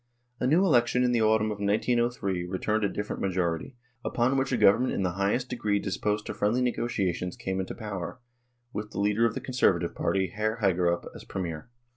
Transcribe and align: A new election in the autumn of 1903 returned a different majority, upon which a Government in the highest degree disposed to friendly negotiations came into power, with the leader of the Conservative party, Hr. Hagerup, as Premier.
A 0.39 0.47
new 0.47 0.65
election 0.65 1.03
in 1.03 1.11
the 1.11 1.21
autumn 1.21 1.51
of 1.51 1.59
1903 1.59 2.43
returned 2.47 2.83
a 2.83 2.89
different 2.89 3.21
majority, 3.21 3.75
upon 4.03 4.35
which 4.35 4.51
a 4.51 4.57
Government 4.57 4.93
in 4.95 5.03
the 5.03 5.11
highest 5.11 5.47
degree 5.47 5.77
disposed 5.77 6.25
to 6.25 6.33
friendly 6.33 6.63
negotiations 6.63 7.37
came 7.37 7.59
into 7.59 7.75
power, 7.75 8.19
with 8.73 8.89
the 8.89 8.99
leader 8.99 9.27
of 9.27 9.35
the 9.35 9.41
Conservative 9.41 9.93
party, 9.93 10.33
Hr. 10.35 10.55
Hagerup, 10.55 11.05
as 11.13 11.23
Premier. 11.23 11.69